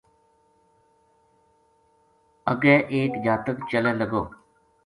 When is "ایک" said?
2.95-3.11